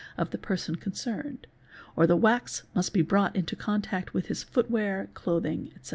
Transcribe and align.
of 0.17 0.31
the 0.31 0.37
person 0.39 0.73
concerned, 0.77 1.45
or 1.95 2.07
the 2.07 2.15
wax 2.17 2.63
must 2.73 2.91
be 2.91 3.03
brought 3.03 3.35
into 3.35 3.55
contact 3.55 4.15
with 4.15 4.25
his_ 4.29 4.43
footwear, 4.49 5.11
clothes, 5.13 5.45
etc. 5.45 5.77